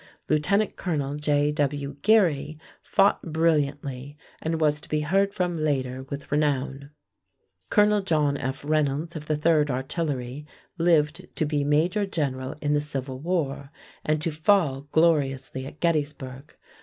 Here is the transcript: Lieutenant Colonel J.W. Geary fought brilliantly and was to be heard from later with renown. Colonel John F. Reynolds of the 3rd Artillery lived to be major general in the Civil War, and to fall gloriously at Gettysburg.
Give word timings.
Lieutenant 0.29 0.77
Colonel 0.77 1.13
J.W. 1.15 1.97
Geary 2.01 2.57
fought 2.81 3.21
brilliantly 3.21 4.17
and 4.41 4.59
was 4.59 4.81
to 4.81 4.89
be 4.89 5.01
heard 5.01 5.31
from 5.31 5.53
later 5.53 6.07
with 6.09 6.31
renown. 6.31 6.89
Colonel 7.69 8.01
John 8.01 8.35
F. 8.35 8.65
Reynolds 8.65 9.15
of 9.15 9.27
the 9.27 9.37
3rd 9.37 9.69
Artillery 9.69 10.47
lived 10.79 11.27
to 11.35 11.45
be 11.45 11.63
major 11.63 12.07
general 12.07 12.53
in 12.63 12.73
the 12.73 12.81
Civil 12.81 13.19
War, 13.19 13.69
and 14.03 14.19
to 14.23 14.31
fall 14.31 14.87
gloriously 14.91 15.67
at 15.67 15.79
Gettysburg. 15.79 16.55